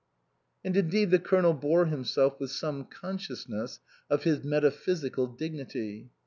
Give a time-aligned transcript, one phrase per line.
[0.65, 6.09] "And indeed the Colonel bore himself with some consciousness of his metaphysical dignity.